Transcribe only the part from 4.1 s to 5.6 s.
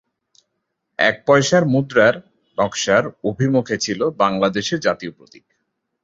বাংলাদেশের জাতীয় প্রতীক।